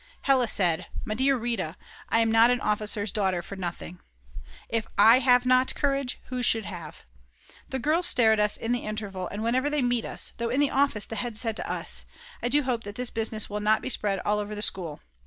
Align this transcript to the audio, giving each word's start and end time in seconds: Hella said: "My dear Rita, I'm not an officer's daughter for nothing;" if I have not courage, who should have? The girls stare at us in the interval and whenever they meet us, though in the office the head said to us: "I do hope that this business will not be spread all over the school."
Hella 0.21 0.47
said: 0.47 0.87
"My 1.05 1.13
dear 1.13 1.37
Rita, 1.37 1.77
I'm 2.09 2.31
not 2.31 2.49
an 2.49 2.59
officer's 2.59 3.11
daughter 3.11 3.43
for 3.43 3.55
nothing;" 3.55 3.99
if 4.67 4.87
I 4.97 5.19
have 5.19 5.45
not 5.45 5.75
courage, 5.75 6.19
who 6.29 6.41
should 6.41 6.65
have? 6.65 7.05
The 7.69 7.77
girls 7.77 8.07
stare 8.07 8.33
at 8.33 8.39
us 8.39 8.57
in 8.57 8.71
the 8.71 8.79
interval 8.79 9.27
and 9.27 9.43
whenever 9.43 9.69
they 9.69 9.83
meet 9.83 10.05
us, 10.05 10.33
though 10.37 10.49
in 10.49 10.59
the 10.59 10.71
office 10.71 11.05
the 11.05 11.17
head 11.17 11.37
said 11.37 11.55
to 11.57 11.71
us: 11.71 12.05
"I 12.41 12.49
do 12.49 12.63
hope 12.63 12.83
that 12.83 12.95
this 12.95 13.11
business 13.11 13.47
will 13.47 13.59
not 13.59 13.83
be 13.83 13.89
spread 13.91 14.17
all 14.21 14.39
over 14.39 14.55
the 14.55 14.63
school." 14.63 15.01